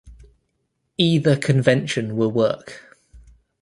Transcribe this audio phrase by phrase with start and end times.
[0.97, 2.97] Either convention will work.